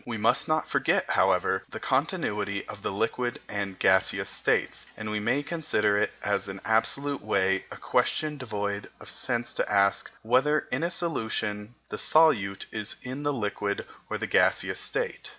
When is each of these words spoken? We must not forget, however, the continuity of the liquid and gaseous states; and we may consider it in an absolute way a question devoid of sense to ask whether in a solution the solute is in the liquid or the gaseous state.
We 0.03 0.17
must 0.17 0.47
not 0.47 0.67
forget, 0.67 1.11
however, 1.11 1.61
the 1.69 1.79
continuity 1.79 2.67
of 2.67 2.81
the 2.81 2.91
liquid 2.91 3.39
and 3.47 3.77
gaseous 3.77 4.31
states; 4.31 4.87
and 4.97 5.11
we 5.11 5.19
may 5.19 5.43
consider 5.43 5.99
it 5.99 6.11
in 6.25 6.39
an 6.49 6.61
absolute 6.65 7.21
way 7.21 7.65
a 7.71 7.77
question 7.77 8.39
devoid 8.39 8.89
of 8.99 9.11
sense 9.11 9.53
to 9.53 9.71
ask 9.71 10.09
whether 10.23 10.67
in 10.71 10.81
a 10.81 10.89
solution 10.89 11.75
the 11.89 11.97
solute 11.99 12.65
is 12.71 12.95
in 13.03 13.21
the 13.21 13.31
liquid 13.33 13.85
or 14.09 14.17
the 14.17 14.25
gaseous 14.25 14.79
state. 14.79 15.29